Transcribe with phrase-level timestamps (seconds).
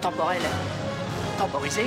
[0.00, 0.40] temporel
[1.38, 1.82] temporisé.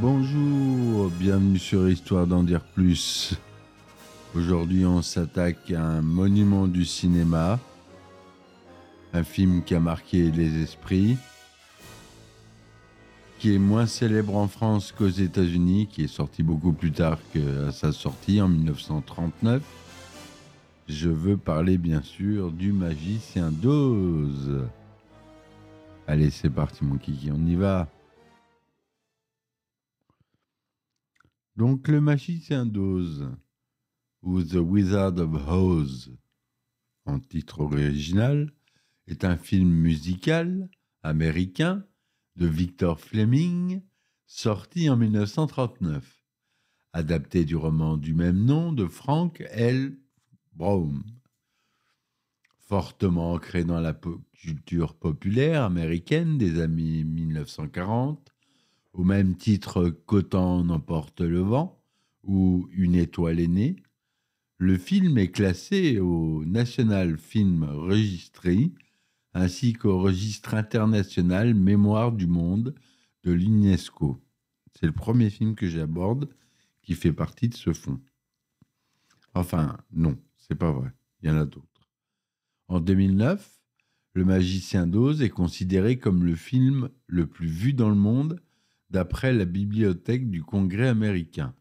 [0.00, 3.34] Bonjour, bienvenue sur Histoire d'en dire plus.
[4.36, 7.58] Aujourd'hui, on s'attaque à un monument du cinéma,
[9.12, 11.16] un film qui a marqué les esprits,
[13.40, 17.68] qui est moins célèbre en France qu'aux États-Unis, qui est sorti beaucoup plus tard que
[17.68, 19.62] à sa sortie en 1939.
[20.86, 24.68] Je veux parler bien sûr du magicien d'Oz.
[26.06, 27.90] Allez, c'est parti mon kiki, on y va.
[31.56, 33.30] Donc le magicien d'Oz,
[34.22, 36.14] ou The Wizard of Oz,
[37.06, 38.52] en titre original,
[39.06, 40.68] est un film musical
[41.02, 41.86] américain
[42.36, 43.82] de Victor Fleming,
[44.26, 46.24] sorti en 1939,
[46.92, 49.96] adapté du roman du même nom de Frank L.
[50.56, 51.02] Baum.
[52.58, 53.98] Fortement ancré dans la
[54.32, 58.32] culture populaire américaine des années 1940,
[58.92, 61.80] au même titre qu'Autant n'emporte le vent
[62.22, 63.76] ou Une étoile est née,
[64.58, 68.72] le film est classé au National Film Registry
[69.34, 72.74] ainsi qu'au registre international Mémoire du monde
[73.24, 74.22] de l'UNESCO.
[74.74, 76.30] C'est le premier film que j'aborde
[76.82, 78.00] qui fait partie de ce fonds.
[79.34, 80.16] Enfin, non,
[80.46, 80.90] c'est pas vrai.
[81.22, 81.88] Il y en a d'autres.
[82.68, 83.60] En 2009,
[84.12, 88.40] Le Magicien d'Oz est considéré comme le film le plus vu dans le monde
[88.90, 91.54] d'après la bibliothèque du Congrès américain.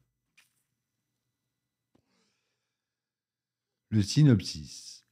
[3.90, 5.06] Le synopsis.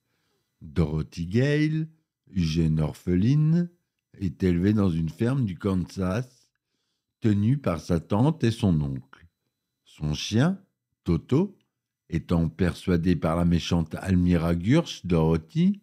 [0.61, 1.87] Dorothy Gale,
[2.31, 3.71] jeune orpheline,
[4.19, 6.47] est élevée dans une ferme du Kansas,
[7.21, 9.27] tenue par sa tante et son oncle.
[9.83, 10.61] Son chien,
[11.03, 11.57] Toto,
[12.11, 15.81] étant persuadé par la méchante Almira Gurch, Dorothy,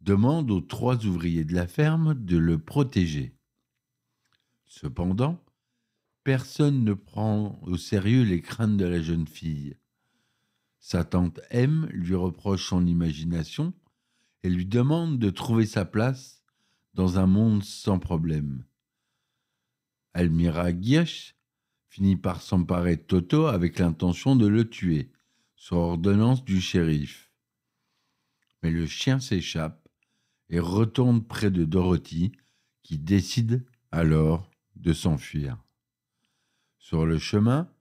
[0.00, 3.34] demande aux trois ouvriers de la ferme de le protéger.
[4.66, 5.40] Cependant,
[6.24, 9.76] personne ne prend au sérieux les craintes de la jeune fille.
[10.80, 13.72] Sa tante M lui reproche son imagination
[14.42, 16.42] et lui demande de trouver sa place
[16.94, 18.64] dans un monde sans problème.
[20.12, 21.36] Almira Giersch
[21.88, 25.10] finit par s'emparer de Toto avec l'intention de le tuer,
[25.64, 27.32] sur ordonnance du shérif.
[28.62, 29.88] Mais le chien s'échappe
[30.50, 32.32] et retourne près de Dorothy,
[32.82, 35.56] qui décide alors de s'enfuir.
[36.76, 37.72] Sur le chemin,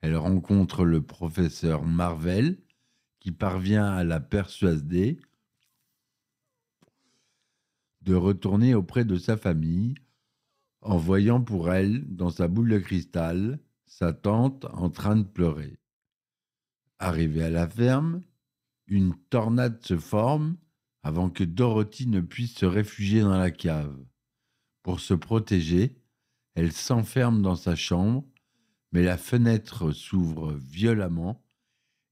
[0.00, 2.56] elle rencontre le professeur Marvel,
[3.18, 5.20] qui parvient à la persuader
[8.02, 9.96] de retourner auprès de sa famille,
[10.82, 15.80] en voyant pour elle, dans sa boule de cristal, sa tante en train de pleurer.
[16.98, 18.22] Arrivée à la ferme,
[18.86, 20.56] une tornade se forme
[21.02, 23.96] avant que Dorothy ne puisse se réfugier dans la cave.
[24.82, 25.96] Pour se protéger,
[26.54, 28.24] elle s'enferme dans sa chambre,
[28.92, 31.44] mais la fenêtre s'ouvre violemment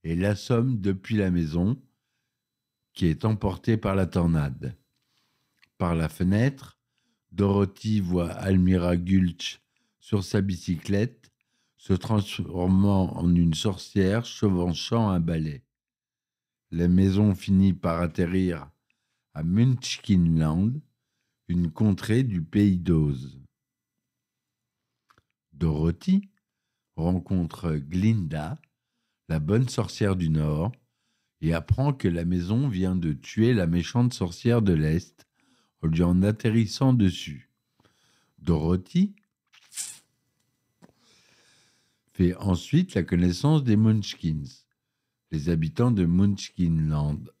[0.03, 1.81] et l'assomme depuis la maison,
[2.93, 4.77] qui est emportée par la tornade.
[5.77, 6.77] Par la fenêtre,
[7.31, 9.59] Dorothy voit Almira Gulch
[9.99, 11.31] sur sa bicyclette,
[11.83, 15.65] se transformant en une sorcière chevauchant un balai.
[16.71, 18.71] La maison finit par atterrir
[19.33, 20.79] à Munchkinland,
[21.49, 23.37] une contrée du pays d'Oz.
[25.51, 26.29] Dorothy
[26.95, 28.57] rencontre Glinda,
[29.27, 30.71] la bonne sorcière du Nord,
[31.41, 35.27] et apprend que la maison vient de tuer la méchante sorcière de l'Est
[35.81, 37.51] en lui en atterrissant dessus.
[38.39, 39.17] Dorothy
[42.13, 44.43] fait ensuite la connaissance des Munchkins,
[45.31, 47.33] les habitants de Munchkinland.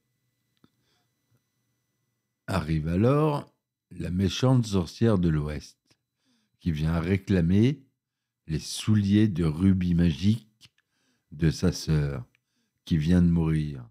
[2.47, 3.53] Arrive alors
[3.91, 5.77] la méchante sorcière de l'Ouest,
[6.59, 7.83] qui vient réclamer
[8.47, 10.71] les souliers de rubis magiques
[11.31, 12.25] de sa sœur,
[12.83, 13.87] qui vient de mourir.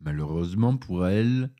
[0.00, 1.52] Malheureusement pour elle,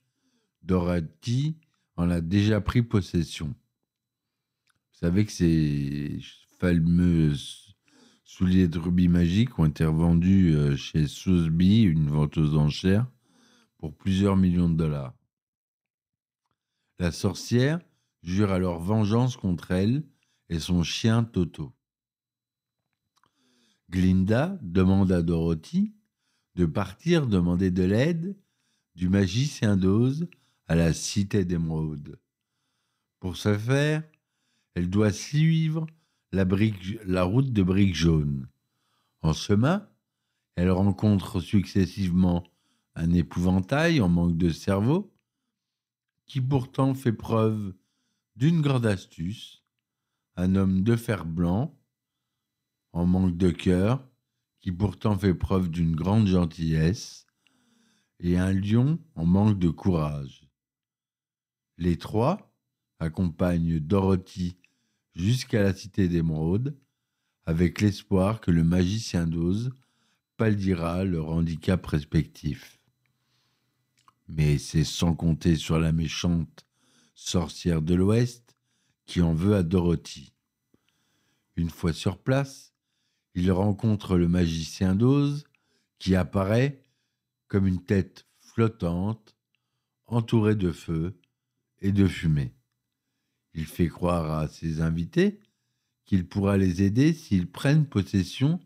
[0.62, 1.58] Dorothy
[1.96, 3.48] en a déjà pris possession.
[3.48, 6.20] Vous savez que c'est
[6.58, 7.32] fameux
[8.24, 13.06] souliers de rubis magiques ont été revendus euh, chez Sotheby, une venteuse d'enchères,
[13.78, 15.14] pour plusieurs millions de dollars.
[16.98, 17.80] La sorcière
[18.22, 20.02] jure alors vengeance contre elle
[20.48, 21.72] et son chien Toto.
[23.90, 25.94] Glinda demande à Dorothy
[26.54, 28.36] de partir demander de l'aide
[28.94, 30.28] du magicien d'Oz
[30.66, 32.18] à la cité d'émeraude.
[33.20, 34.02] Pour ce faire,
[34.74, 35.86] elle doit suivre
[36.32, 38.48] la, route de briques jaunes.
[39.22, 39.88] En chemin,
[40.54, 42.44] elle rencontre successivement
[42.94, 45.14] un épouvantail en manque de cerveau,
[46.26, 47.74] qui pourtant fait preuve
[48.36, 49.62] d'une grande astuce,
[50.36, 51.78] un homme de fer blanc,
[52.92, 54.06] en manque de cœur,
[54.60, 57.26] qui pourtant fait preuve d'une grande gentillesse,
[58.20, 60.48] et un lion en manque de courage.
[61.78, 62.54] Les trois
[62.98, 64.58] accompagnent Dorothy
[65.16, 66.78] jusqu'à la cité d'émeraude,
[67.46, 69.70] avec l'espoir que le magicien d'Oz
[70.36, 72.78] palliera leur handicap respectif.
[74.28, 76.66] Mais c'est sans compter sur la méchante
[77.14, 78.56] sorcière de l'Ouest
[79.06, 80.32] qui en veut à Dorothy.
[81.56, 82.74] Une fois sur place,
[83.34, 85.44] il rencontre le magicien d'Oz
[85.98, 86.82] qui apparaît
[87.48, 89.34] comme une tête flottante,
[90.06, 91.18] entourée de feu
[91.80, 92.52] et de fumée.
[93.56, 95.40] Il fait croire à ses invités
[96.04, 98.60] qu'il pourra les aider s'ils prennent possession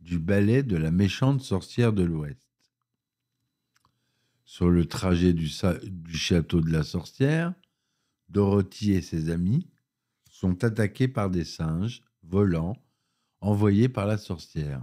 [0.00, 2.40] du balai de la méchante sorcière de l'Ouest.
[4.46, 7.52] Sur le trajet du, château de la sorcière,
[8.30, 9.68] Dorothy et ses amis
[10.30, 12.82] sont attaqués par des singes volants
[13.42, 14.82] envoyés par la sorcière.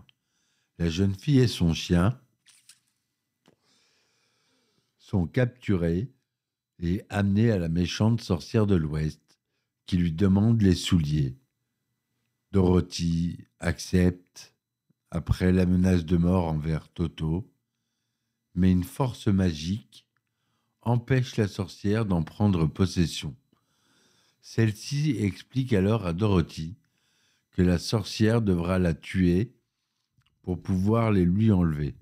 [0.77, 2.21] La jeune fille et son chien
[4.99, 6.11] sont capturés
[6.77, 9.22] et amenés à la méchante sorcière de l'Ouest
[9.85, 11.37] qui lui demande les souliers.
[12.51, 14.53] Dorothy accepte
[15.11, 17.51] après la menace de mort envers Toto,
[18.55, 20.07] mais une force magique
[20.81, 23.35] empêche la sorcière d'en prendre possession.
[24.41, 26.75] Celle-ci explique alors à Dorothy
[27.51, 29.53] que la sorcière devra la tuer
[30.41, 31.95] pour pouvoir les lui enlever.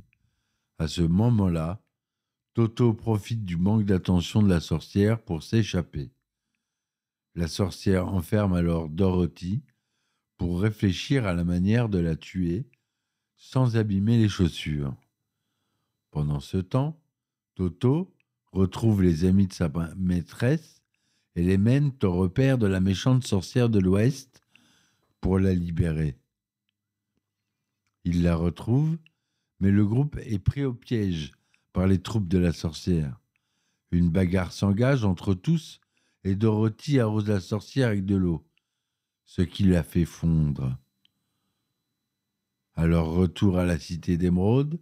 [0.80, 1.82] À ce moment-là,
[2.54, 6.12] Toto profite du manque d'attention de la sorcière pour s'échapper.
[7.34, 9.64] La sorcière enferme alors Dorothy
[10.38, 12.68] pour réfléchir à la manière de la tuer
[13.38, 14.96] sans abîmer les chaussures.
[16.12, 17.00] Pendant ce temps,
[17.56, 18.14] Toto
[18.52, 20.82] retrouve les amis de sa maîtresse
[21.36, 24.42] et les mène au repère de la méchante sorcière de l'Ouest
[25.22, 26.18] pour la libérer.
[28.04, 28.98] Il la retrouve,
[29.62, 31.32] mais le groupe est pris au piège
[31.72, 33.22] par les troupes de la sorcière.
[33.92, 35.80] Une bagarre s'engage entre tous
[36.24, 38.46] et Dorothy arrose la sorcière avec de l'eau,
[39.26, 40.78] ce qui la fait fondre.
[42.76, 44.80] Alors retour à la cité d'émeraude,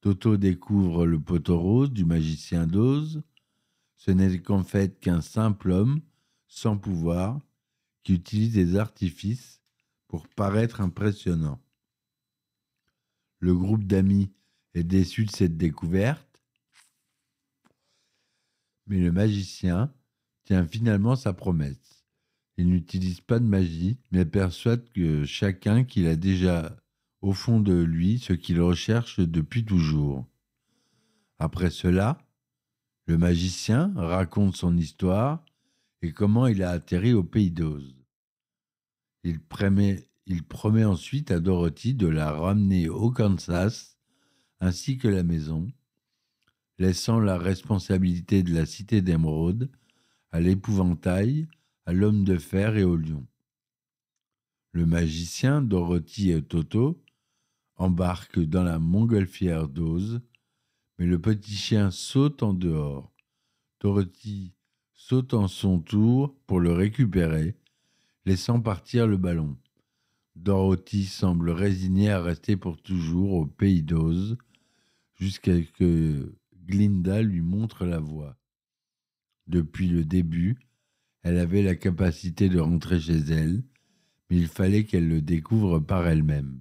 [0.00, 3.22] Toto découvre le poteau rose du magicien d'Oz.
[3.96, 6.00] Ce n'est qu'en fait qu'un simple homme
[6.48, 7.40] sans pouvoir
[8.02, 9.62] qui utilise des artifices
[10.08, 11.62] pour paraître impressionnant.
[13.38, 14.32] Le groupe d'amis
[14.74, 16.42] est déçu de cette découverte,
[18.86, 19.94] mais le magicien
[20.44, 22.04] tient finalement sa promesse.
[22.56, 26.76] Il n'utilise pas de magie, mais persuade que chacun qu'il a déjà
[27.20, 30.26] au fond de lui ce qu'il recherche depuis toujours.
[31.38, 32.18] Après cela,
[33.06, 35.44] le magicien raconte son histoire
[36.02, 37.96] et comment il a atterri au pays d'Oz.
[39.24, 43.98] Il promet, il promet ensuite à Dorothy de la ramener au Kansas
[44.60, 45.72] ainsi que la maison,
[46.78, 49.70] laissant la responsabilité de la cité d'émeraude
[50.32, 51.46] à l'épouvantail,
[51.84, 53.26] à l'homme de fer et au lion.
[54.72, 57.02] Le magicien, Dorothy et Toto
[57.76, 60.22] embarquent dans la montgolfière d'Oz,
[60.98, 63.12] mais le petit chien saute en dehors.
[63.80, 64.54] Dorothy
[64.94, 67.54] saute en son tour pour le récupérer,
[68.24, 69.58] laissant partir le ballon.
[70.36, 74.38] Dorothy semble résignée à rester pour toujours au pays d'Oz,
[75.16, 76.32] jusqu'à ce que
[76.64, 78.36] Glinda lui montre la voie.
[79.46, 80.58] Depuis le début,
[81.22, 83.62] elle avait la capacité de rentrer chez elle,
[84.30, 86.60] mais il fallait qu'elle le découvre par elle-même.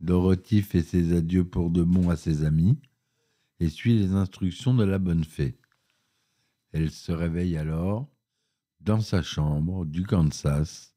[0.00, 2.78] Dorothy fait ses adieux pour de bon à ses amis
[3.60, 5.58] et suit les instructions de la bonne fée.
[6.72, 8.08] Elle se réveille alors
[8.80, 10.94] dans sa chambre du Kansas,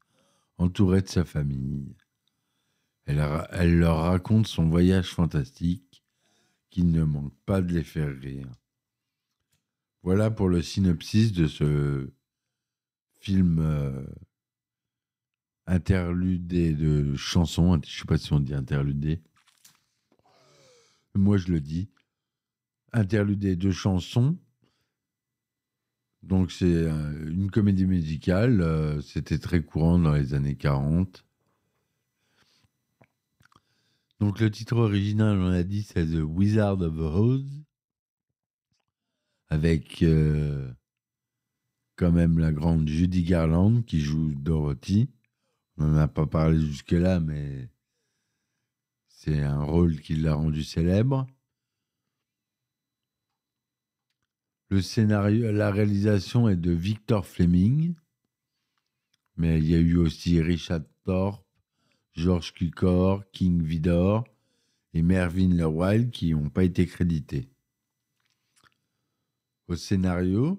[0.58, 1.96] entourée de sa famille.
[3.06, 6.04] Elle, leur raconte son voyage fantastique
[6.70, 8.50] qui ne manque pas de les faire rire.
[10.08, 12.10] Voilà pour le synopsis de ce
[13.20, 14.06] film euh,
[15.66, 17.78] interludé de chansons.
[17.86, 19.22] Je sais pas si on dit interludé.
[21.14, 21.90] Moi, je le dis.
[22.94, 24.38] Interludé de chansons.
[26.24, 28.62] Donc, c'est euh, une comédie musicale.
[28.62, 31.26] euh, C'était très courant dans les années 40.
[34.22, 37.67] Donc, le titre original, on a dit, c'est The Wizard of Oz.
[39.50, 40.72] Avec euh,
[41.98, 45.10] quand même la grande Judy Garland qui joue Dorothy.
[45.78, 47.70] On n'en a pas parlé jusque-là, mais
[49.08, 51.28] c'est un rôle qui l'a rendu célèbre.
[54.70, 57.96] Le scénario, la réalisation est de Victor Fleming,
[59.38, 61.46] mais il y a eu aussi Richard Thorpe,
[62.14, 64.26] George Cukor, King Vidor
[64.94, 67.50] et Mervyn LeWild qui n'ont pas été crédités.
[69.68, 70.58] Au scénario,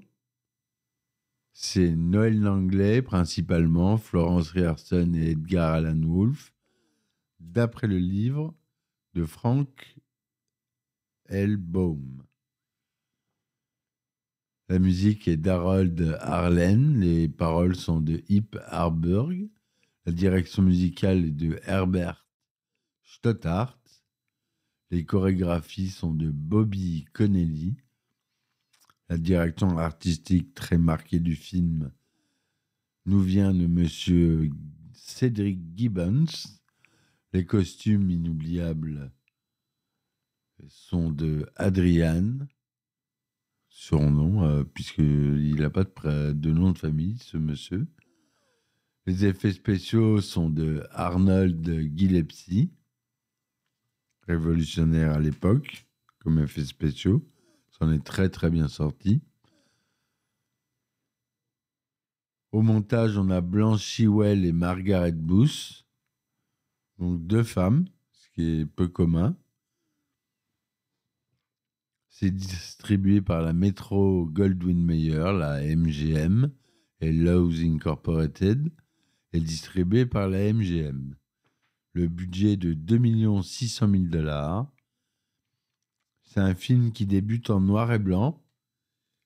[1.55, 6.53] c'est Noël Langlais principalement, Florence Rierson et Edgar Allan Wolff,
[7.41, 8.55] d'après le livre
[9.15, 9.97] de Frank
[11.25, 11.57] L.
[11.57, 12.23] Baum.
[14.69, 19.49] La musique est d'Harold Arlen, les paroles sont de Hip Harburg,
[20.05, 22.27] la direction musicale est de Herbert
[23.05, 23.79] Stothart,
[24.91, 27.79] les chorégraphies sont de Bobby Connelly,
[29.09, 31.91] la direction artistique très marquée du film
[33.07, 34.51] nous vient de Monsieur
[34.93, 36.27] Cédric Gibbons.
[37.33, 39.11] Les costumes inoubliables
[40.69, 42.39] sont de Adrian,
[43.69, 47.87] son nom, euh, puisqu'il n'a pas de, de nom de famille, ce monsieur.
[49.07, 52.71] Les effets spéciaux sont de Arnold Gillespie,
[54.27, 55.87] révolutionnaire à l'époque,
[56.19, 57.25] comme effets spéciaux.
[57.79, 59.23] C'en est très très bien sorti.
[62.51, 65.85] Au montage, on a Blanche Chiwell et Margaret Booth,
[66.99, 69.37] donc deux femmes, ce qui est peu commun.
[72.09, 76.51] C'est distribué par la Metro Goldwyn Mayer, la MGM,
[77.01, 78.73] et Lowe's Incorporated,
[79.33, 81.15] et distribué par la MGM.
[81.93, 84.73] Le budget de 2 600 000 dollars.
[86.29, 88.45] C'est un film qui débute en noir et blanc,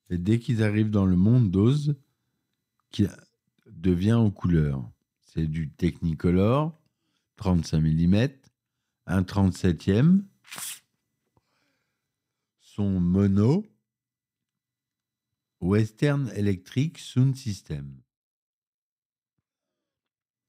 [0.08, 1.96] et dès qu'ils arrivent dans le monde d'Oz,
[2.90, 3.06] qui
[3.66, 4.88] devient en couleur.
[5.20, 6.80] C'est du Technicolor,
[7.36, 8.28] 35 mm,
[9.06, 10.22] un 37e,
[12.60, 13.66] son mono,
[15.60, 18.00] Western Electric Sound System.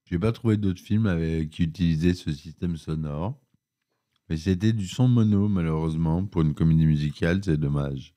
[0.06, 3.43] J'ai pas trouvé d'autres films qui utilisaient ce système sonore.
[4.34, 6.26] Mais c'était du son mono, malheureusement.
[6.26, 8.16] Pour une comédie musicale, c'est dommage.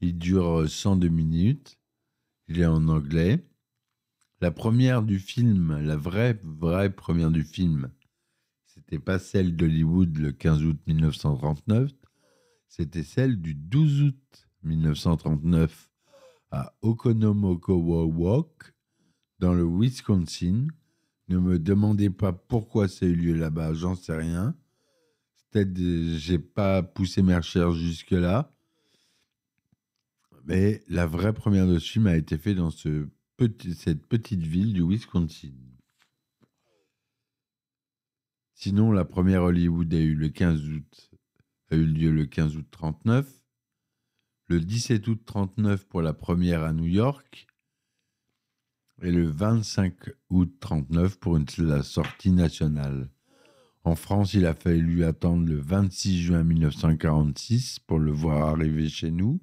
[0.00, 1.78] Il dure 102 minutes.
[2.48, 3.46] Il est en anglais.
[4.40, 7.90] La première du film, la vraie, vraie première du film,
[8.64, 11.92] c'était pas celle d'Hollywood le 15 août 1939.
[12.66, 15.90] C'était celle du 12 août 1939
[16.50, 18.72] à Okonomokowok,
[19.38, 20.68] dans le Wisconsin.
[21.28, 24.56] Ne me demandez pas pourquoi ça a eu lieu là-bas, j'en sais rien.
[25.52, 28.50] Peut-être que j'ai pas poussé mes recherches jusque-là.
[30.44, 33.06] Mais la vraie première de ce film a été faite dans ce
[33.36, 35.52] petit- cette petite ville du Wisconsin.
[38.54, 41.10] Sinon, la première Hollywood a eu le 15 août,
[41.70, 43.30] a eu lieu le 15 août 39.
[44.48, 47.46] Le 17 août 39 pour la première à New York.
[49.02, 49.94] Et le 25
[50.30, 53.10] août 39 pour la sortie nationale.
[53.84, 59.10] En France, il a fallu attendre le 26 juin 1946 pour le voir arriver chez
[59.10, 59.40] nous.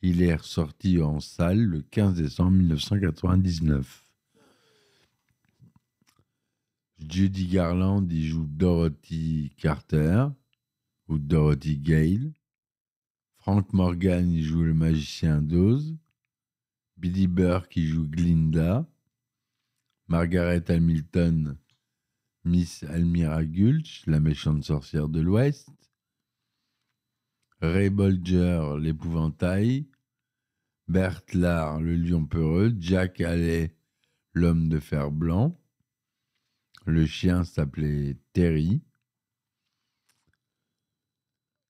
[0.00, 4.04] Il est ressorti en salle le 15 décembre 1999.
[6.98, 10.26] Judy Garland y joue Dorothy Carter
[11.08, 12.32] ou Dorothy Gale.
[13.38, 15.96] Frank Morgan y joue le magicien d'Oz.
[16.96, 18.86] Billy Burke y joue Glinda.
[20.06, 21.56] Margaret Hamilton,
[22.44, 25.70] Miss Almira Gulch, la méchante sorcière de l'Ouest.
[27.60, 29.86] Ray Bolger, l'épouvantail.
[30.88, 32.74] Bert le lion peureux.
[32.80, 33.76] Jack Haley,
[34.34, 35.56] l'homme de fer blanc.
[36.84, 38.82] Le chien s'appelait Terry.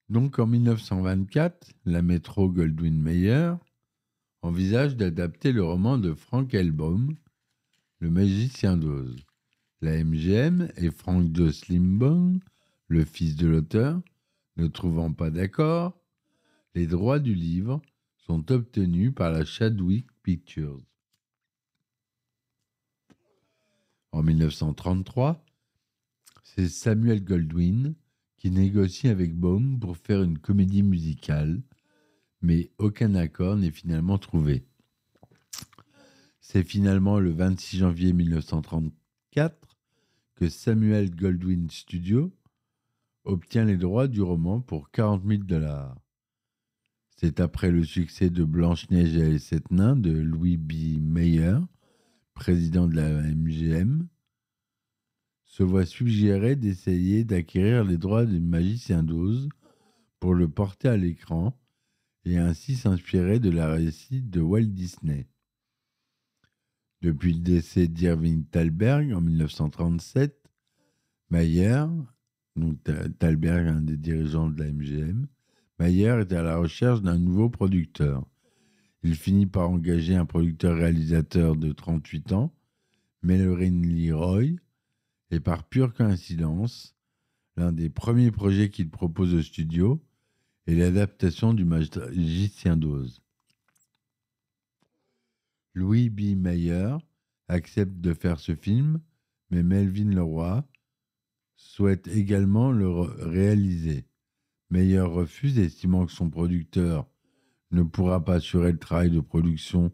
[0.08, 3.52] Donc en 1924, la métro Goldwyn Mayer
[4.40, 7.14] envisage d'adapter le roman de Frank Elbaum,
[7.98, 9.16] Le magicien d'Oz.
[9.82, 12.38] La MGM et Frank Slimbaum,
[12.86, 14.00] le fils de l'auteur,
[14.56, 16.00] ne trouvant pas d'accord,
[16.76, 17.82] les droits du livre
[18.16, 20.80] sont obtenus par la Chadwick Pictures.
[24.12, 25.44] En 1933,
[26.44, 27.96] c'est Samuel Goldwyn
[28.36, 31.60] qui négocie avec Baum pour faire une comédie musicale,
[32.40, 34.64] mais aucun accord n'est finalement trouvé.
[36.40, 39.71] C'est finalement le 26 janvier 1934
[40.48, 42.32] Samuel Goldwyn Studio
[43.24, 45.96] obtient les droits du roman pour 40 000 dollars.
[47.16, 51.00] C'est après le succès de Blanche-Neige et les Sept de Louis B.
[51.00, 51.58] Mayer,
[52.34, 54.08] président de la MGM,
[55.44, 59.48] se voit suggérer d'essayer d'acquérir les droits du magicien d'Oz
[60.18, 61.56] pour le porter à l'écran
[62.24, 65.26] et ainsi s'inspirer de la récite de Walt Disney.
[67.02, 70.40] Depuis le décès d'Irving Thalberg en 1937,
[71.30, 71.84] Mayer,
[72.54, 72.78] donc
[73.18, 75.26] Thalberg, un des dirigeants de la MGM,
[75.80, 78.24] Mayer est à la recherche d'un nouveau producteur.
[79.02, 82.54] Il finit par engager un producteur-réalisateur de 38 ans,
[83.22, 84.60] Melvin Leroy,
[85.32, 86.94] et par pure coïncidence,
[87.56, 90.00] l'un des premiers projets qu'il propose au studio
[90.68, 93.20] est l'adaptation du Magicien d'Oz.
[95.74, 96.36] Louis B.
[96.36, 96.96] Mayer
[97.48, 99.00] accepte de faire ce film,
[99.50, 100.64] mais Melvin Leroy
[101.56, 104.06] souhaite également le réaliser.
[104.70, 107.06] Meyer refuse, estimant que son producteur
[107.70, 109.92] ne pourra pas assurer le travail de production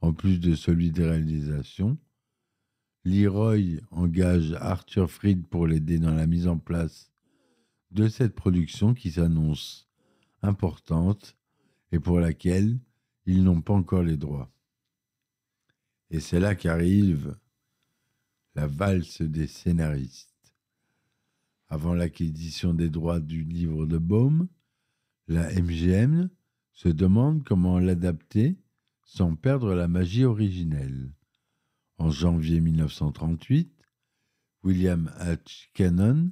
[0.00, 1.98] en plus de celui de réalisation.
[3.04, 7.10] Leroy engage Arthur Fried pour l'aider dans la mise en place
[7.90, 9.88] de cette production qui s'annonce
[10.42, 11.36] importante
[11.92, 12.78] et pour laquelle
[13.26, 14.53] ils n'ont pas encore les droits.
[16.10, 17.36] Et c'est là qu'arrive
[18.54, 20.54] la valse des scénaristes.
[21.68, 24.48] Avant l'acquisition des droits du livre de Baume,
[25.26, 26.28] la MGM
[26.72, 28.56] se demande comment l'adapter
[29.04, 31.12] sans perdre la magie originelle.
[31.98, 33.72] En janvier 1938,
[34.62, 35.68] William H.
[35.74, 36.30] Cannon,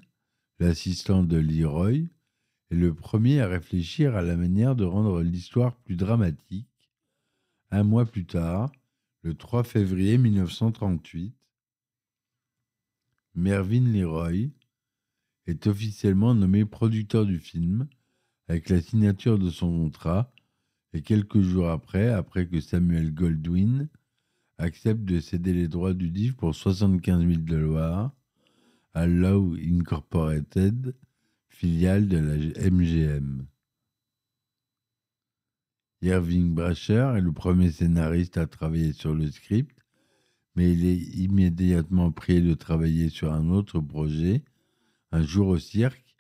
[0.59, 2.09] l'assistant de Leroy,
[2.71, 6.69] est le premier à réfléchir à la manière de rendre l'histoire plus dramatique.
[7.71, 8.73] Un mois plus tard,
[9.23, 11.33] le 3 février 1938,
[13.35, 14.51] Mervyn Leroy
[15.47, 17.87] est officiellement nommé producteur du film
[18.49, 20.33] avec la signature de son contrat
[20.93, 23.89] et quelques jours après, après que Samuel Goldwyn
[24.59, 28.13] accepte de céder les droits du livre pour 75 000 dollars
[28.93, 30.95] à Lowe Incorporated,
[31.49, 33.47] filiale de la MGM.
[36.03, 39.79] Irving Bracher est le premier scénariste à travailler sur le script,
[40.57, 44.43] mais il est immédiatement prié de travailler sur un autre projet,
[45.13, 46.17] Un jour au cirque,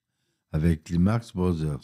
[0.52, 1.80] avec les Marx Brothers,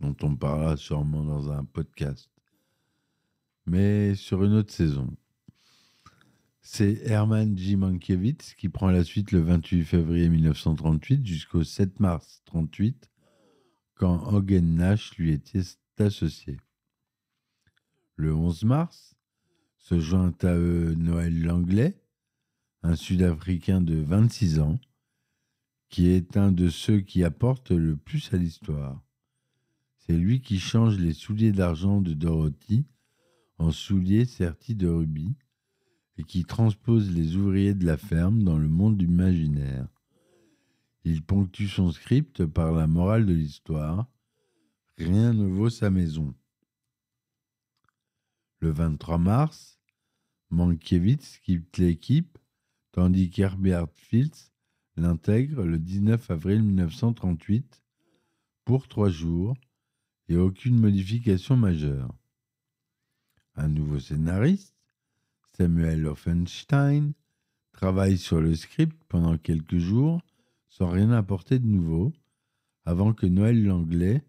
[0.00, 2.30] dont on parlera sûrement dans un podcast,
[3.66, 5.14] mais sur une autre saison.
[6.62, 7.54] C'est Herman.
[7.76, 13.10] Mankiewicz qui prend la suite le 28 février 1938 jusqu'au 7 mars 1938,
[13.94, 15.62] quand Hogan Nash lui était
[16.00, 16.58] associé.
[18.16, 19.14] Le 11 mars,
[19.76, 22.00] se joint à eux Noël Langlais,
[22.82, 24.78] un Sud-Africain de 26 ans,
[25.88, 29.02] qui est un de ceux qui apportent le plus à l'histoire.
[29.98, 32.86] C'est lui qui change les souliers d'argent de Dorothy
[33.58, 35.36] en souliers sertis de rubis
[36.16, 39.88] et qui transpose les ouvriers de la ferme dans le monde imaginaire.
[41.04, 44.06] Il ponctue son script par la morale de l'histoire
[45.00, 46.34] Rien ne vaut sa maison.
[48.58, 49.80] Le 23 mars,
[50.50, 52.36] Mankiewicz quitte l'équipe,
[52.92, 54.52] tandis qu'Herbert Fields
[54.96, 57.82] l'intègre le 19 avril 1938
[58.66, 59.56] pour trois jours
[60.28, 62.14] et aucune modification majeure.
[63.54, 64.76] Un nouveau scénariste,
[65.56, 67.14] Samuel Offenstein,
[67.72, 70.20] travaille sur le script pendant quelques jours
[70.68, 72.12] sans rien apporter de nouveau
[72.84, 74.22] avant que Noël Langlais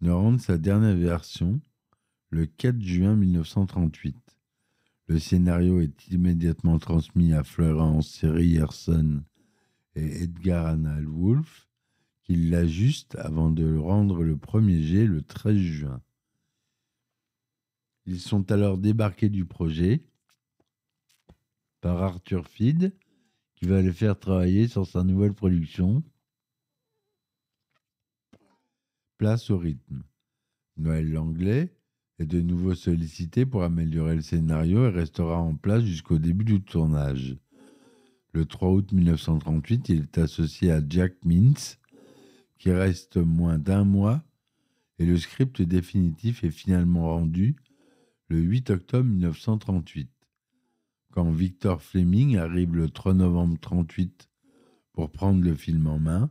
[0.00, 1.60] ne rende sa dernière version
[2.30, 4.16] le 4 juin 1938.
[5.06, 9.22] Le scénario est immédiatement transmis à Florence Ryerson
[9.94, 11.68] et Edgar Anna Wolff,
[12.24, 16.02] qui l'ajustent avant de le rendre le premier jet le 13 juin.
[18.04, 20.02] Ils sont alors débarqués du projet
[21.80, 22.92] par Arthur Fied,
[23.54, 26.02] qui va les faire travailler sur sa nouvelle production,
[29.18, 30.04] place au rythme.
[30.76, 31.74] Noël Langlais
[32.18, 36.62] est de nouveau sollicité pour améliorer le scénario et restera en place jusqu'au début du
[36.62, 37.36] tournage.
[38.32, 41.78] Le 3 août 1938, il est associé à Jack Mintz,
[42.58, 44.22] qui reste moins d'un mois,
[44.98, 47.56] et le script définitif est finalement rendu
[48.28, 50.10] le 8 octobre 1938,
[51.12, 54.28] quand Victor Fleming arrive le 3 novembre 38
[54.92, 56.30] pour prendre le film en main,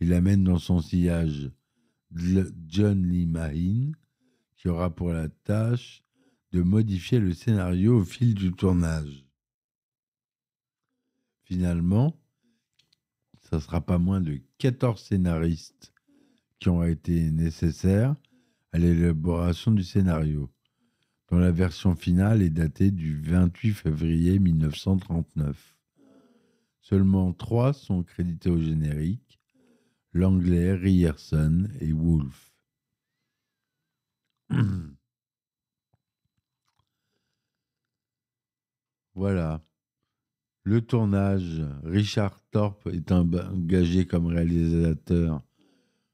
[0.00, 1.50] il amène dans son sillage
[2.14, 3.94] John Lee Mahine,
[4.56, 6.04] qui aura pour la tâche
[6.52, 9.26] de modifier le scénario au fil du tournage.
[11.42, 12.16] Finalement,
[13.40, 15.92] ça ne sera pas moins de 14 scénaristes
[16.58, 18.14] qui ont été nécessaires
[18.72, 20.50] à l'élaboration du scénario,
[21.30, 25.76] dont la version finale est datée du 28 février 1939.
[26.80, 29.40] Seulement trois sont crédités au générique,
[30.14, 32.54] l'anglais Ryerson et Wolfe.
[39.14, 39.62] voilà.
[40.62, 45.42] Le tournage, Richard Thorpe est engagé comme réalisateur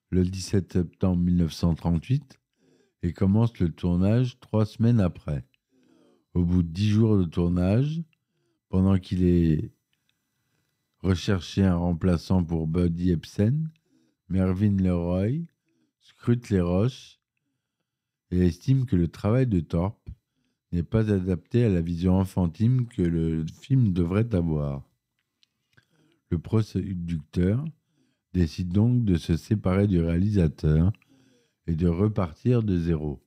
[0.09, 2.41] le 17 septembre 1938
[3.03, 5.47] et commence le tournage trois semaines après.
[6.35, 8.03] Au bout de dix jours de tournage,
[8.69, 9.71] pendant qu'il est
[10.99, 13.69] recherché un remplaçant pour Buddy Epson,
[14.31, 15.45] Mervyn Leroy
[15.99, 17.19] scrute les roches
[18.31, 20.09] et estime que le travail de Thorpe
[20.71, 24.89] n'est pas adapté à la vision enfantine que le film devrait avoir.
[26.29, 27.65] Le producteur
[28.33, 30.93] décide donc de se séparer du réalisateur
[31.67, 33.21] et de repartir de zéro.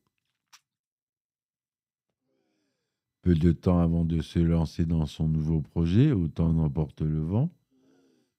[3.23, 7.53] Peu de temps avant de se lancer dans son nouveau projet, Autant n'emporte le vent,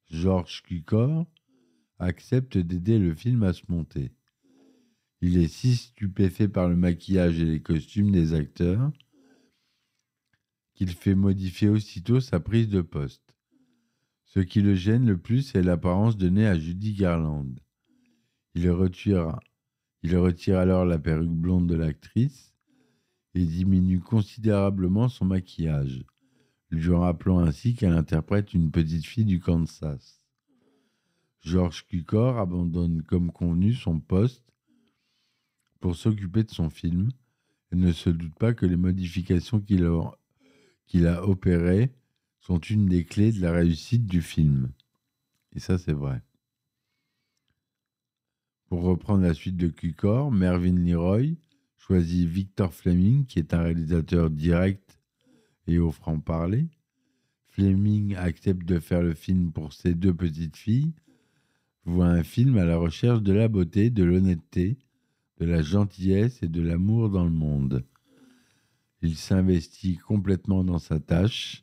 [0.09, 1.27] Georges Cukor
[1.99, 4.13] accepte d'aider le film à se monter.
[5.21, 8.93] Il est si stupéfait par le maquillage et les costumes des acteurs
[10.75, 13.35] qu'il fait modifier aussitôt sa prise de poste.
[14.25, 17.55] Ce qui le gêne le plus, c'est l'apparence donnée à Judy Garland.
[18.55, 19.39] Il retire,
[20.03, 22.53] il retire alors la perruque blonde de l'actrice
[23.35, 26.05] et diminue considérablement son maquillage,
[26.71, 30.24] lui rappelant ainsi qu'elle interprète une petite fille du Kansas.
[31.45, 34.51] George Cukor abandonne comme convenu son poste
[35.81, 37.11] pour s'occuper de son film
[37.71, 41.93] et ne se doute pas que les modifications qu'il a, opérées
[42.41, 44.73] sont une des clés de la réussite du film.
[45.55, 46.23] Et ça, c'est vrai.
[48.69, 51.37] Pour reprendre la suite de Cukor, Mervyn Leroy
[51.77, 54.99] choisit Victor Fleming, qui est un réalisateur direct
[55.67, 56.71] et au franc-parler.
[57.49, 60.95] Fleming accepte de faire le film pour ses deux petites filles,
[61.85, 64.79] voit un film à la recherche de la beauté, de l'honnêteté,
[65.38, 67.85] de la gentillesse et de l'amour dans le monde.
[69.03, 71.62] Il s'investit complètement dans sa tâche,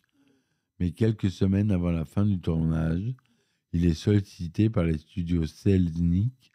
[0.79, 3.15] mais quelques semaines avant la fin du tournage,
[3.73, 6.51] il est sollicité par les studios Selznick.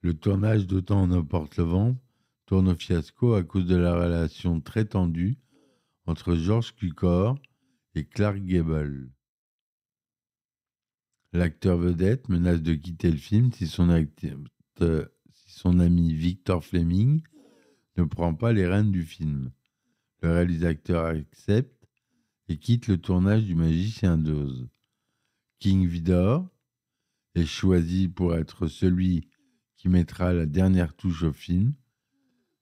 [0.00, 1.96] Le tournage d'Autant en emporte le vent
[2.46, 5.38] tourne au fiasco à cause de la relation très tendue
[6.06, 7.38] entre George Cukor
[7.94, 9.10] et Clark Gable.
[11.34, 14.38] L'acteur vedette menace de quitter le film si son, acteur,
[15.48, 17.22] son ami Victor Fleming
[17.96, 19.50] ne prend pas les rênes du film.
[20.22, 21.88] Le réalisateur accepte
[22.48, 24.68] et quitte le tournage du Magicien d'Oz.
[25.58, 26.48] King Vidor
[27.34, 29.26] est choisi pour être celui
[29.76, 31.74] qui mettra la dernière touche au film.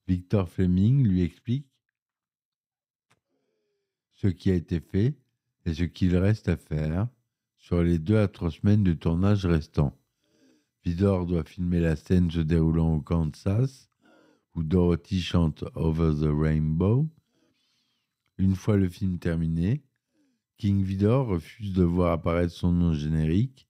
[0.08, 1.68] Victor Fleming lui explique
[4.12, 5.14] ce qui a été fait
[5.66, 7.06] et ce qu'il reste à faire
[7.62, 9.96] sur les deux à trois semaines de tournage restants.
[10.84, 13.88] Vidor doit filmer la scène se déroulant au Kansas,
[14.56, 17.08] où Dorothy chante Over the Rainbow.
[18.36, 19.84] Une fois le film terminé,
[20.58, 23.68] King Vidor refuse de voir apparaître son nom générique,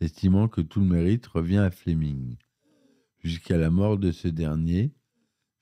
[0.00, 2.36] estimant que tout le mérite revient à Fleming.
[3.18, 4.94] Jusqu'à la mort de ce dernier,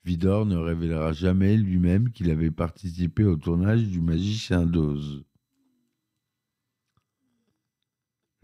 [0.03, 5.24] Vidor ne révélera jamais lui-même qu'il avait participé au tournage du Magicien d'Oz.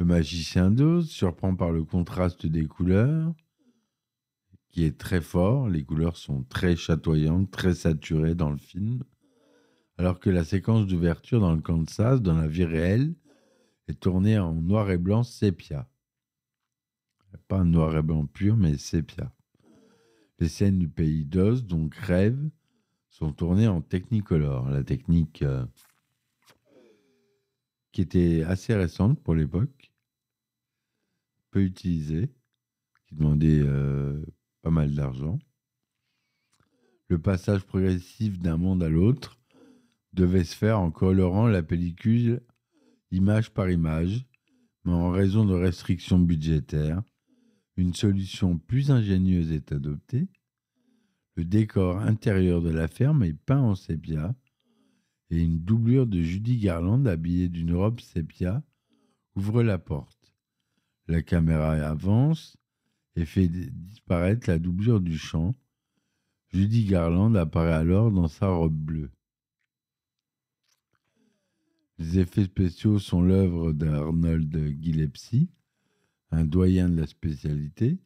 [0.02, 3.36] Le magicien d'Oz surprend par le contraste des couleurs,
[4.70, 5.70] qui est très fort.
[5.70, 9.04] Les couleurs sont très chatoyantes, très saturées dans le film.
[10.00, 13.14] Alors que la séquence d'ouverture dans le Kansas, dans la vie réelle,
[13.88, 15.88] est tournée en noir et blanc sépia.
[17.48, 19.32] Pas un noir et blanc pur, mais sépia.
[20.40, 22.50] Les scènes du pays d'Oz, donc Rêve,
[23.12, 24.68] sont tournées en Technicolor.
[24.68, 25.64] La technique euh,
[27.92, 29.91] qui était assez récente pour l'époque
[31.52, 32.30] peu utilisé,
[33.08, 34.26] qui demandait euh,
[34.62, 35.40] pas mal d'argent.
[37.10, 39.38] Le passage progressif d'un monde à l'autre
[40.14, 42.42] devait se faire en colorant la pellicule
[43.12, 44.26] image par image,
[44.86, 47.04] mais en raison de restrictions budgétaires,
[47.78, 50.28] une solution plus ingénieuse est adoptée.
[51.36, 54.36] Le décor intérieur de la ferme est peint en sépia
[55.30, 58.64] et une doublure de Judy Garland habillée d'une robe sépia
[59.36, 60.21] ouvre la porte.
[61.08, 62.58] La caméra avance
[63.16, 65.56] et fait disparaître la doublure du champ.
[66.50, 69.12] Judy Garland apparaît alors dans sa robe bleue.
[71.98, 75.50] Les effets spéciaux sont l'œuvre d'Arnold Gillespie,
[76.32, 78.00] un doyen de la spécialité.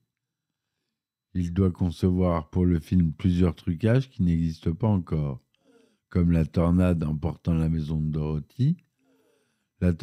[1.33, 5.41] Il doit concevoir pour le film plusieurs trucages qui n'existent pas encore,
[6.09, 8.77] comme la tornade emportant la maison de Dorothy,
[9.81, 9.93] la,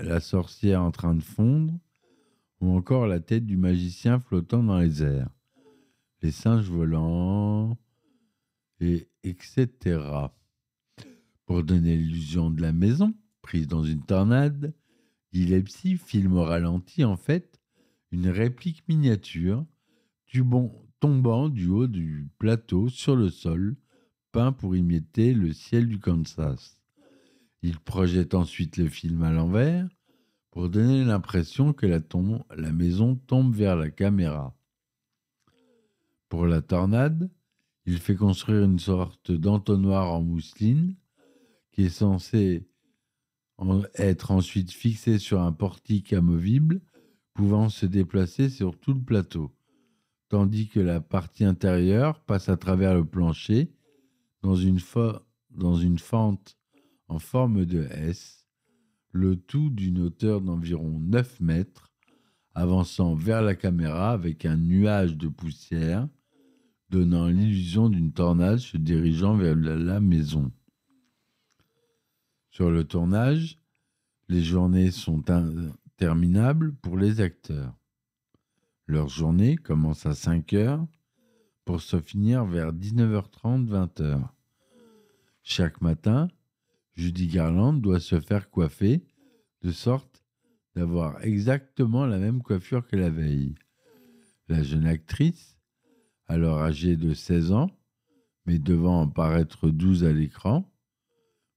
[0.00, 1.78] la sorcière en train de fondre,
[2.60, 5.30] ou encore la tête du magicien flottant dans les airs,
[6.22, 7.78] les singes volants,
[8.80, 9.68] et etc.
[11.46, 14.74] Pour donner l'illusion de la maison, prise dans une tornade,
[15.32, 17.60] Gillespie filme au ralenti en fait
[18.10, 19.64] une réplique miniature
[20.26, 23.76] du bon, tombant du haut du plateau sur le sol,
[24.32, 26.80] peint pour imiter le ciel du Kansas.
[27.62, 29.88] Il projette ensuite le film à l'envers
[30.58, 34.56] pour donner l'impression que la, maison tombe vers la caméra.
[36.28, 37.30] Pour la tornade,
[37.86, 40.96] il fait construire une sorte d'entonnoir en mousseline
[41.70, 42.66] qui est censé
[43.94, 46.80] être ensuite fixé sur un portique amovible
[47.34, 49.54] pouvant se déplacer sur tout le plateau,
[50.28, 53.70] tandis que la partie intérieure passe à travers le plancher
[54.42, 54.80] dans une
[56.00, 56.58] fente
[57.06, 58.37] en forme de S,
[59.12, 61.92] le tout d'une hauteur d'environ 9 mètres,
[62.54, 66.08] avançant vers la caméra avec un nuage de poussière,
[66.90, 70.50] donnant l'illusion d'une tornade se dirigeant vers la maison.
[72.50, 73.58] Sur le tournage,
[74.28, 77.74] les journées sont interminables pour les acteurs.
[78.86, 80.86] Leur journée commence à 5 heures
[81.64, 84.22] pour se finir vers 19h30, 20h.
[85.42, 86.28] Chaque matin,
[86.98, 89.06] Judy Garland doit se faire coiffer
[89.62, 90.24] de sorte
[90.74, 93.54] d'avoir exactement la même coiffure que la veille.
[94.48, 95.56] La jeune actrice,
[96.26, 97.70] alors âgée de 16 ans,
[98.46, 100.68] mais devant en paraître 12 à l'écran,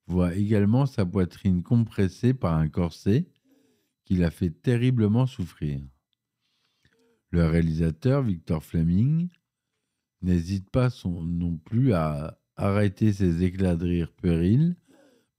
[0.05, 3.27] voit également sa poitrine compressée par un corset
[4.05, 5.81] qui la fait terriblement souffrir.
[7.31, 9.27] Le réalisateur Victor Fleming
[10.21, 14.75] n'hésite pas non plus à arrêter ses éclats de rire puérils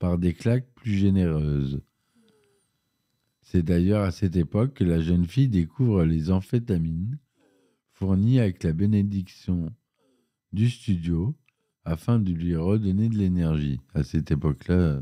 [0.02, 1.80] par des claques plus généreuses.
[3.40, 7.20] C'est d'ailleurs à cette époque que la jeune fille découvre les amphétamines
[7.92, 9.72] fournies avec la bénédiction
[10.52, 11.36] du studio
[11.84, 13.78] afin de lui redonner de l'énergie.
[13.94, 15.00] À cette époque-là,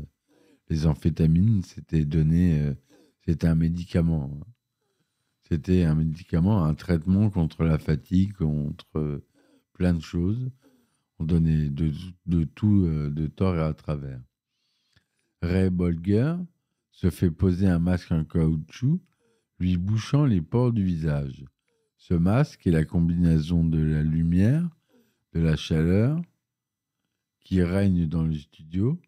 [0.69, 2.75] les amphétamines, c'était donné, euh,
[3.25, 4.39] c'était un médicament.
[5.49, 9.23] C'était un médicament, un traitement contre la fatigue, contre
[9.73, 10.51] plein de choses.
[11.17, 11.91] On donnait de,
[12.27, 14.21] de tout, euh, de tort et à travers.
[15.41, 16.35] Ray Bolger
[16.91, 19.01] se fait poser un masque en caoutchouc,
[19.59, 21.45] lui bouchant les pores du visage.
[21.97, 24.69] Ce masque est la combinaison de la lumière,
[25.33, 26.21] de la chaleur,
[27.39, 28.99] qui règne dans le studio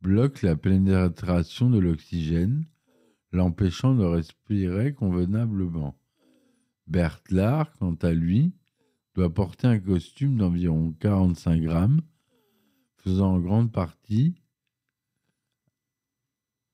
[0.00, 2.64] bloque la pénétration de l'oxygène,
[3.32, 5.98] l'empêchant de respirer convenablement.
[6.86, 7.22] Bert
[7.78, 8.52] quant à lui,
[9.14, 12.02] doit porter un costume d'environ 45 grammes,
[12.98, 14.36] faisant en grande partie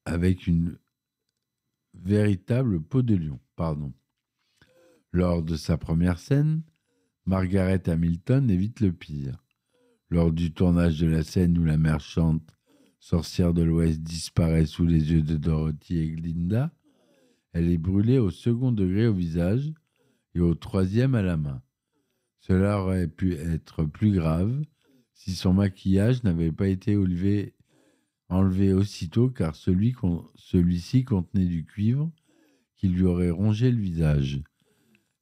[0.04, 0.78] avec une
[1.94, 3.40] véritable peau de lion.
[3.56, 3.92] Pardon.
[5.12, 6.62] Lors de sa première scène,
[7.26, 9.44] Margaret Hamilton évite le pire.
[10.10, 12.42] Lors du tournage de la scène où la marchande
[12.98, 16.72] sorcière de l'Ouest disparaît sous les yeux de Dorothy et Glinda,
[17.52, 19.72] elle est brûlée au second degré au visage
[20.34, 21.62] et au troisième à la main.
[22.40, 24.62] Cela aurait pu être plus grave
[25.14, 27.54] si son maquillage n'avait pas été enlevé,
[28.32, 32.10] enlevé aussitôt car celui-ci contenait du cuivre
[32.76, 34.42] qui lui aurait rongé le visage.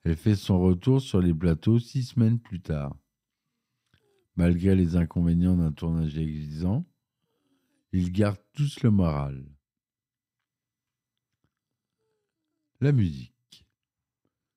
[0.03, 2.97] Elle fait son retour sur les plateaux six semaines plus tard.
[4.37, 6.87] Malgré les inconvénients d'un tournage exigeant,
[7.93, 9.45] ils gardent tous le moral.
[12.81, 13.67] La musique.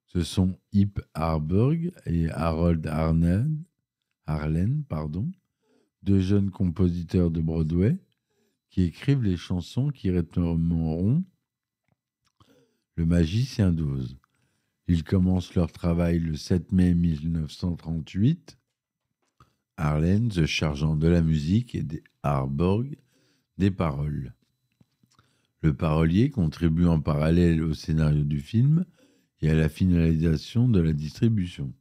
[0.05, 3.65] Ce sont Hip Harburg et Harold Arlen,
[4.27, 5.29] Arlen, pardon,
[6.03, 7.97] deux jeunes compositeurs de Broadway
[8.73, 11.23] qui écrivent les chansons qui rythmeront
[12.95, 14.17] Le Magicien d'Oz.
[14.87, 18.57] Ils commencent leur travail le 7 mai 1938
[19.77, 21.85] Arlen se chargeant de la musique et
[22.23, 22.97] Harburg
[23.59, 24.33] des paroles.
[25.61, 28.85] Le parolier contribue en parallèle au scénario du film
[29.41, 31.71] et à la finalisation de la distribution.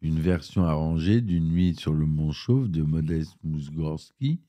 [0.00, 4.40] Une version arrangée d'une nuit sur le Mont Chauve de Modeste Mousgorski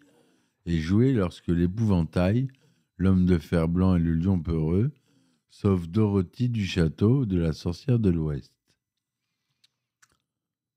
[0.65, 2.47] est joué lorsque l'épouvantail,
[2.97, 4.91] l'homme de fer blanc et le lion peureux
[5.49, 8.53] sauvent Dorothy du château de la sorcière de l'Ouest.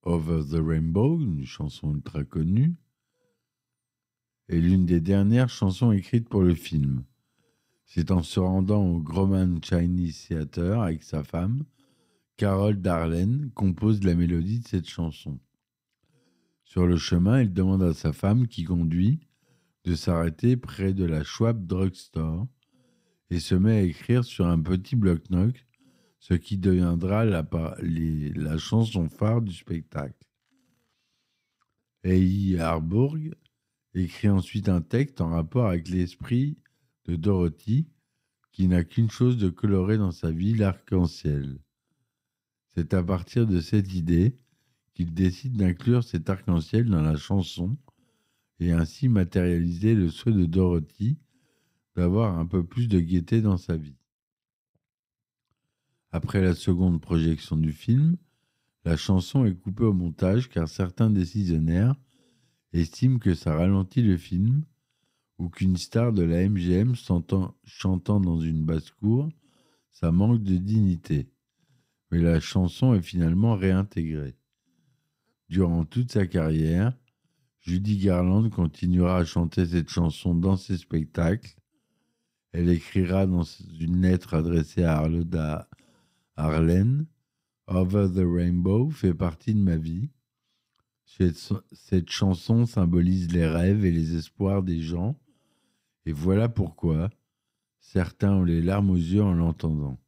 [0.03, 2.77] Over the Rainbow, une chanson ultra connue,
[4.49, 7.05] est l'une des dernières chansons écrites pour le film.
[7.85, 11.65] C'est en se rendant au Grauman Chinese Theater avec sa femme,
[12.37, 15.41] Carole Darlene compose la mélodie de cette chanson.
[16.63, 19.28] Sur le chemin, il demande à sa femme qui conduit
[19.89, 22.47] de s'arrêter près de la Schwab Drugstore
[23.31, 25.65] et se met à écrire sur un petit bloc-notes
[26.19, 30.27] ce qui deviendra la, chanson phare du spectacle.
[32.05, 32.59] E.I.
[32.59, 33.35] Harburg
[33.95, 36.59] écrit ensuite un texte en rapport avec l'esprit
[37.07, 37.89] de Dorothy,
[38.53, 41.61] qui n'a qu'une chose de coloré dans sa vie, l'arc-en-ciel.
[42.75, 44.37] C'est à partir de cette idée
[44.93, 47.79] qu'il décide d'inclure cet arc-en-ciel dans la chanson
[48.61, 51.19] et ainsi matérialiser le souhait de Dorothy
[51.97, 53.97] d'avoir un peu plus de gaieté dans sa vie.
[56.11, 58.17] Après la seconde projection du film,
[58.85, 61.95] la chanson est coupée au montage car certains décisionnaires
[62.73, 64.65] estiment que ça ralentit le film
[65.39, 69.29] ou qu'une star de la MGM chantant dans une basse-cour,
[69.91, 71.29] ça manque de dignité.
[72.11, 74.37] Mais la chanson est finalement réintégrée.
[75.49, 76.97] Durant toute sa carrière,
[77.61, 81.55] Judy Garland continuera à chanter cette chanson dans ses spectacles.
[82.53, 83.45] Elle écrira dans
[83.79, 85.69] une lettre adressée à Arloda
[86.37, 87.07] Arlen
[87.67, 90.09] Over the Rainbow fait partie de ma vie.
[91.05, 95.19] Cette, chanson symbolise les rêves et les espoirs des gens.
[96.07, 97.11] Et voilà pourquoi
[97.79, 99.99] certains ont les larmes aux yeux en l'entendant.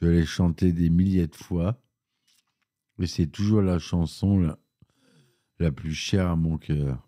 [0.00, 1.80] Je l'ai chanté des milliers de fois.
[3.00, 4.56] Et c'est toujours la chanson
[5.74, 7.04] plus chère à mon cœur.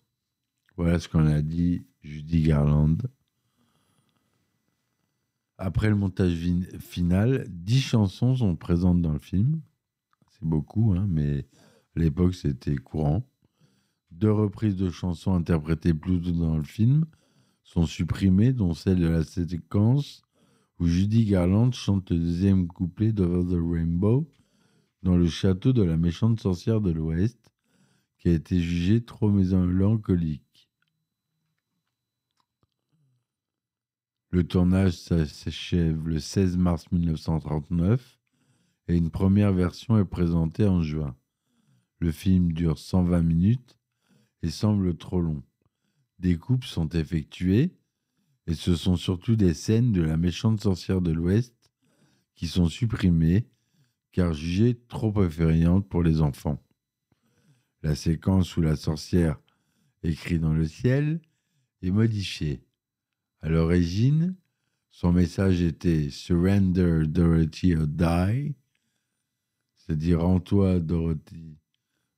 [0.77, 2.99] Voilà ce qu'on a dit Judy Garland.
[5.59, 6.35] Après le montage
[6.81, 9.61] final, dix chansons sont présentes dans le film.
[10.31, 11.47] C'est beaucoup, hein, mais
[11.97, 13.25] à l'époque c'était courant.
[14.11, 17.05] Deux reprises de chansons interprétées plus tôt dans le film
[17.63, 20.23] sont supprimées, dont celle de la séquence
[20.79, 24.27] où Judy Garland chante le deuxième couplet d'Over the Rainbow
[25.03, 27.50] dans le château de la méchante sorcière de l'Ouest,
[28.21, 30.71] qui a été jugé trop mélancolique.
[34.29, 38.21] Le tournage s'achève le 16 mars 1939
[38.89, 41.17] et une première version est présentée en juin.
[41.99, 43.79] Le film dure 120 minutes
[44.43, 45.43] et semble trop long.
[46.19, 47.75] Des coupes sont effectuées
[48.47, 51.55] et ce sont surtout des scènes de la méchante sorcière de l'Ouest
[52.35, 53.49] qui sont supprimées
[54.13, 56.63] car jugées trop effrayantes pour les enfants.
[57.83, 59.41] La séquence où la sorcière
[60.03, 61.21] écrit dans le ciel
[61.83, 62.63] est modifiée.
[63.41, 64.37] À l'origine,
[64.91, 68.55] son message était Surrender Dorothy or Die,
[69.75, 71.57] c'est-à-dire Rends-toi Dorothy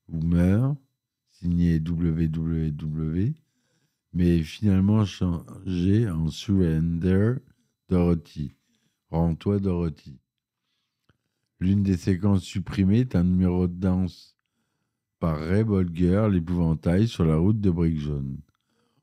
[0.08, 0.74] ou meurs,
[1.30, 3.34] signé WWW,
[4.12, 7.34] mais finalement changé en Surrender
[7.88, 8.56] Dorothy,
[9.10, 10.18] Rends-toi Dorothy.
[11.60, 14.31] L'une des séquences supprimées est un numéro de danse
[15.22, 18.38] par Ray Bolger, l'épouvantail, sur la route de Brick Jaune.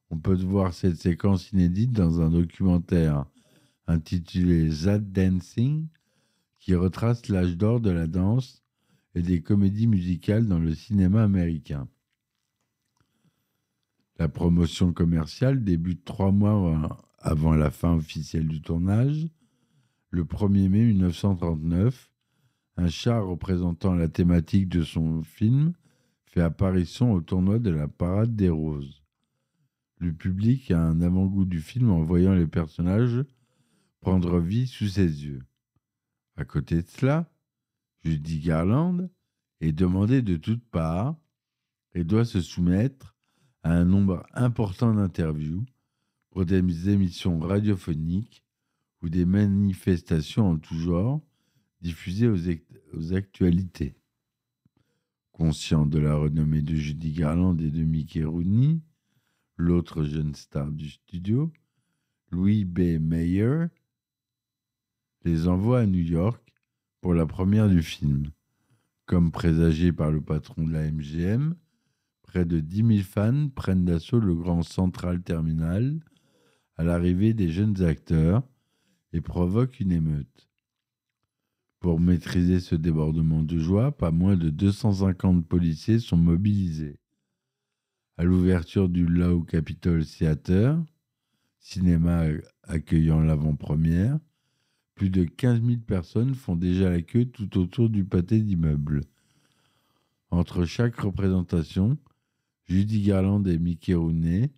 [0.09, 3.25] On peut voir cette séquence inédite dans un documentaire
[3.87, 5.87] intitulé That Dancing,
[6.59, 8.65] qui retrace l'âge d'or de la danse
[9.15, 11.87] et des comédies musicales dans le cinéma américain.
[14.17, 19.29] La promotion commerciale débute trois mois avant la fin officielle du tournage.
[20.09, 22.11] Le 1er mai 1939,
[22.75, 25.71] un char représentant la thématique de son film
[26.29, 29.03] fait apparition au tournoi de la Parade des Roses.
[29.97, 33.25] Le public a un avant-goût du film en voyant les personnages
[33.99, 35.43] prendre vie sous ses yeux.
[36.37, 37.29] À côté de cela,
[38.03, 39.09] Judy Garland
[39.59, 41.17] est demandée de toutes parts
[41.95, 43.17] et doit se soumettre
[43.63, 45.65] à un nombre important d'interviews
[46.29, 48.45] pour des émissions radiophoniques
[49.01, 51.21] ou des manifestations en tout genre
[51.81, 52.29] diffusées
[52.93, 53.98] aux actualités.
[55.39, 58.81] Conscient de la renommée de Judy Garland et de Mickey Rooney,
[59.55, 61.49] l'autre jeune star du studio,
[62.29, 62.99] Louis B.
[62.99, 63.67] Mayer,
[65.23, 66.53] les envoie à New York
[66.99, 68.31] pour la première du film.
[69.05, 71.55] Comme présagé par le patron de la MGM,
[72.23, 76.01] près de 10 000 fans prennent d'assaut le grand central terminal
[76.75, 78.43] à l'arrivée des jeunes acteurs
[79.13, 80.48] et provoquent une émeute.
[81.79, 86.99] Pour maîtriser ce débordement de joie, pas moins de 250 policiers sont mobilisés.
[88.17, 90.77] à l'ouverture du Low Capitol Theater,
[91.59, 92.25] cinéma
[92.63, 94.19] accueillant l'avant-première.
[94.95, 99.05] Plus de 15 000 personnes font déjà la queue tout autour du pâté d'immeubles.
[100.31, 101.97] Entre chaque représentation,
[102.65, 104.51] Judy Garland et Mickey Rooney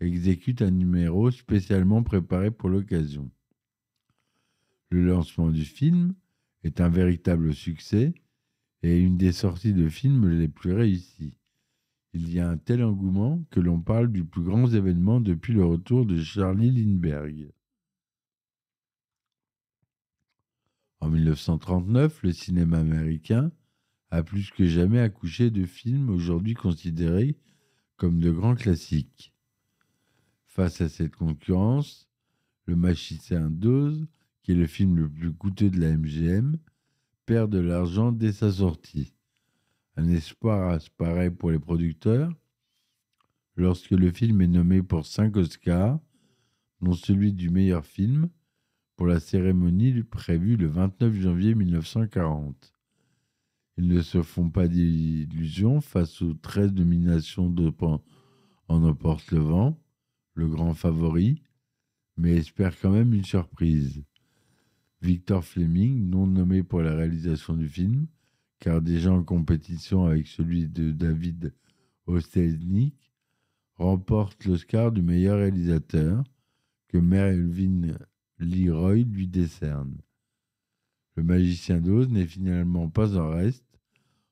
[0.00, 3.30] exécutent un numéro spécialement préparé pour l'occasion.
[4.90, 6.12] Le lancement du film
[6.66, 8.12] est un véritable succès
[8.82, 11.38] et une des sorties de films les plus réussies.
[12.12, 15.64] Il y a un tel engouement que l'on parle du plus grand événement depuis le
[15.64, 17.50] retour de Charlie Lindbergh.
[21.00, 23.52] En 1939, le cinéma américain
[24.10, 27.36] a plus que jamais accouché de films aujourd'hui considérés
[27.96, 29.32] comme de grands classiques.
[30.46, 32.08] Face à cette concurrence,
[32.64, 34.08] Le Magicien d'Oz,
[34.46, 36.56] qui est le film le plus coûteux de la MGM,
[37.26, 39.12] perd de l'argent dès sa sortie.
[39.96, 42.32] Un espoir apparaît pour les producteurs
[43.56, 45.98] lorsque le film est nommé pour cinq Oscars,
[46.80, 48.28] dont celui du meilleur film,
[48.94, 52.72] pour la cérémonie prévue le 29 janvier 1940.
[53.78, 57.72] Ils ne se font pas d'illusions face aux 13 nominations de
[58.68, 59.76] En emporte le vent,
[60.34, 61.42] le grand favori,
[62.16, 64.04] mais espèrent quand même une surprise.
[65.00, 68.06] Victor Fleming, non nommé pour la réalisation du film,
[68.58, 71.54] car déjà en compétition avec celui de David
[72.06, 73.12] Ostelnik,
[73.74, 76.24] remporte l'Oscar du meilleur réalisateur
[76.88, 77.96] que Melvin
[78.38, 79.98] Leroy lui décerne.
[81.14, 83.64] Le magicien d'Oz n'est finalement pas en reste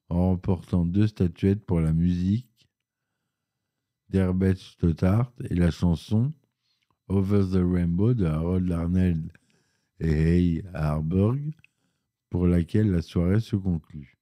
[0.09, 2.69] en remportant deux statuettes pour la musique
[4.11, 6.33] d'Herbert Stothart et la chanson
[7.09, 9.33] Over the Rainbow de Harold Arnold
[10.05, 11.41] et Hay Harburg,
[12.31, 14.19] pour laquelle la soirée se conclut.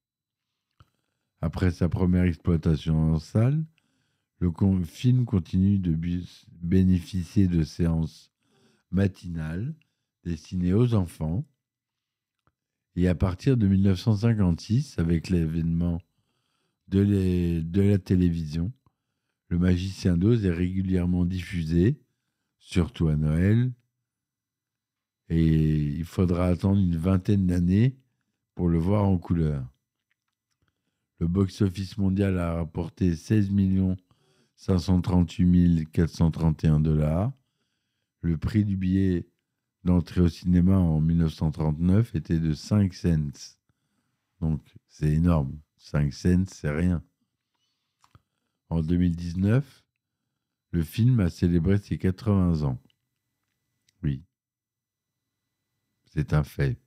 [1.41, 3.64] Après sa première exploitation en salle,
[4.39, 4.53] le
[4.85, 5.97] film continue de
[6.61, 8.33] bénéficier de séances
[8.91, 9.74] matinales
[10.24, 11.45] destinées aux enfants
[12.95, 16.01] et à partir de 1956, avec l'événement
[16.89, 18.72] de, de, la télévision,
[19.49, 21.99] le magicien d'Oz est régulièrement diffusé,
[22.59, 23.72] surtout à Noël,
[25.33, 27.97] et il faudra attendre une vingtaine d'années
[28.55, 29.66] pour le voir en couleur.
[31.20, 33.51] Le box-office mondial a rapporté 16
[34.57, 37.33] 538 431 dollars.
[38.20, 39.26] Le prix du billet
[39.85, 43.57] d'entrée au cinéma en 1939 était de 5 cents.
[44.41, 45.59] Donc c'est énorme.
[45.78, 47.03] 5 cents, c'est rien.
[48.68, 49.83] En 2019,
[50.72, 52.78] le film a célébré ses 80 ans.
[56.14, 56.78] C'est un fait.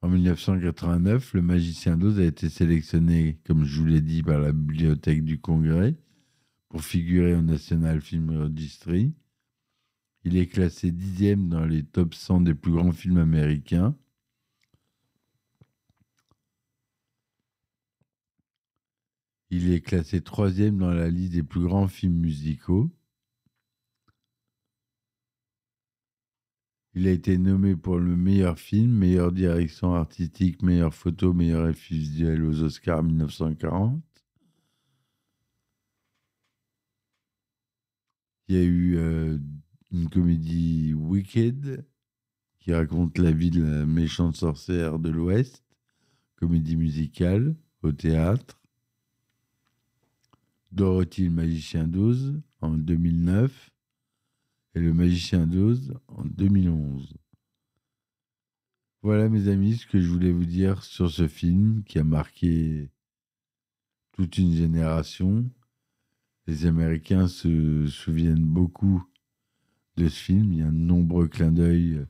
[0.00, 4.52] En 1989, Le Magicien d'Oz a été sélectionné, comme je vous l'ai dit, par la
[4.52, 5.96] Bibliothèque du Congrès
[6.68, 9.12] pour figurer au National Film Registry.
[10.22, 13.96] Il est classé dixième dans les top 100 des plus grands films américains.
[19.50, 22.88] Il est classé troisième dans la liste des plus grands films musicaux.
[26.98, 31.94] Il a été nommé pour le meilleur film, meilleure direction artistique, meilleure photo, meilleur effet
[31.94, 34.02] visuel aux Oscars 1940.
[38.48, 39.36] Il y a eu euh,
[39.92, 41.84] une comédie Wicked
[42.60, 45.62] qui raconte la vie de la méchante sorcière de l'Ouest,
[46.36, 48.58] comédie musicale au théâtre.
[50.72, 53.70] Dorothy le magicien d'Oz en 2009
[54.76, 57.16] et le magicien d'Oz en 2011.
[59.00, 62.90] Voilà mes amis ce que je voulais vous dire sur ce film qui a marqué
[64.12, 65.50] toute une génération.
[66.46, 69.02] Les Américains se souviennent beaucoup
[69.96, 70.52] de ce film.
[70.52, 72.04] Il y a de nombreux clins d'œil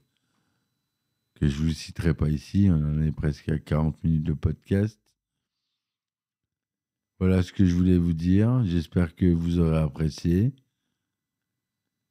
[1.36, 2.66] que je ne vous citerai pas ici.
[2.68, 5.00] On en est presque à 40 minutes de podcast.
[7.20, 8.64] Voilà ce que je voulais vous dire.
[8.64, 10.52] J'espère que vous aurez apprécié.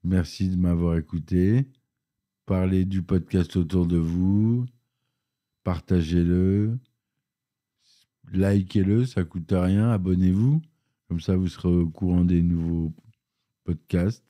[0.06, 1.66] Merci de m'avoir écouté.
[2.46, 4.68] Parlez du podcast autour de vous.
[5.64, 6.78] Partagez-le.
[8.32, 9.90] Likez-le, ça ne coûte rien.
[9.90, 10.62] Abonnez-vous.
[11.08, 12.94] Comme ça, vous serez au courant des nouveaux
[13.64, 14.24] podcasts.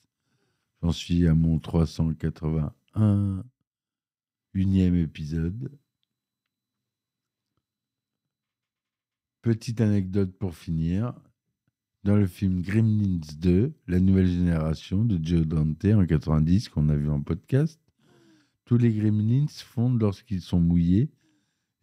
[0.82, 3.44] J'en suis à mon 381
[4.54, 5.78] unième épisode.
[9.42, 11.14] Petite anecdote pour finir.
[12.06, 16.96] Dans le film Gremlins 2, la nouvelle génération de Joe Dante en 90 qu'on a
[16.96, 17.82] vu en podcast,
[18.64, 21.10] tous les Gremlins fondent lorsqu'ils sont mouillés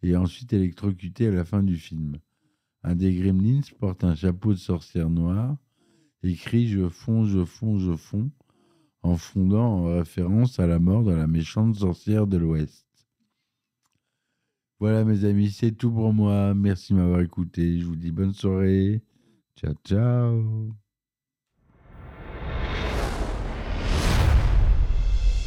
[0.01, 2.19] et ensuite électrocutés à la fin du film.
[2.83, 5.57] Un des gremlins porte un chapeau de sorcière noire
[6.23, 8.31] et crie Je fonds, je fonds, je fonds,
[9.01, 12.87] en fondant en référence à la mort de la méchante sorcière de l'Ouest.
[14.79, 16.53] Voilà mes amis, c'est tout pour moi.
[16.53, 17.77] Merci de m'avoir écouté.
[17.77, 19.01] Je vous dis bonne soirée.
[19.55, 20.75] Ciao, ciao.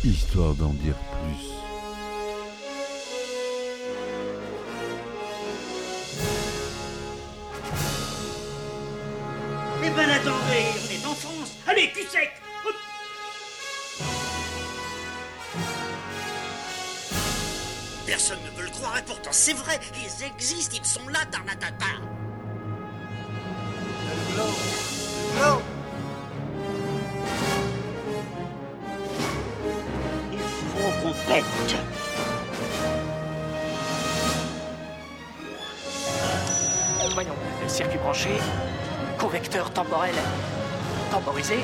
[0.04, 1.56] Histoire d'en dire plus.
[9.82, 12.30] Eh ben attendez, on est en France Allez, cul sec
[18.06, 22.15] Personne ne veut le croire et pourtant c'est vrai, ils existent, ils sont là, Tarnatata
[30.32, 31.44] Il faut qu'on pète
[37.14, 37.32] Voyons,
[37.66, 38.28] circuit branché,
[39.18, 40.14] correcteur temporel
[41.10, 41.56] temporisé,